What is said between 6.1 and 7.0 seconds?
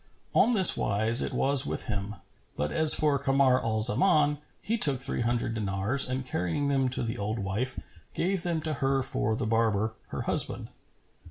carrying them